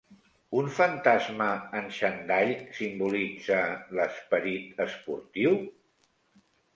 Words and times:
Un 0.59 0.69
fantasma 0.75 1.49
en 1.79 1.89
xandall 1.97 2.53
simbolitza 2.77 3.59
l'esperit 3.99 4.81
esportiu? 4.87 5.55